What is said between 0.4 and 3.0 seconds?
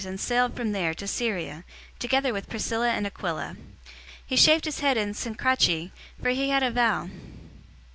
from there for Syria, together with Priscilla